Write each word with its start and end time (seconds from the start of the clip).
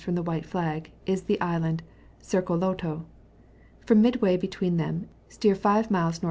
from 0.01 0.15
the 0.15 0.23
white 0.23 0.45
flag 0.47 0.89
is 1.05 1.23
the 1.25 1.39
Island 1.39 1.83
Serkoloto. 2.23 3.05
From 3.85 4.01
midway 4.01 4.35
between 4.35 4.77
them, 4.77 5.07
steer 5.29 5.53
5 5.53 5.91
miles 5.91 6.15
N.W. 6.15 6.19